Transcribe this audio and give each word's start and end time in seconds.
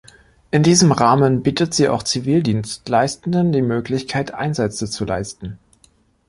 In 0.49 0.63
diesem 0.63 0.91
Rahmen 0.91 1.43
bietet 1.43 1.75
sie 1.75 1.87
auch 1.87 2.01
Zivildienstleistenden 2.01 3.51
die 3.51 3.61
Möglichkeit, 3.61 4.33
Einsätze 4.33 4.89
zu 4.89 5.05
leisten. 5.05 5.59